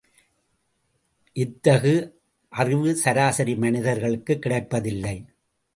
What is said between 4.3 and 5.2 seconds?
கிடைப்பதில்லை.